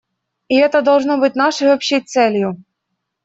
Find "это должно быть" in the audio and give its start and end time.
0.57-1.35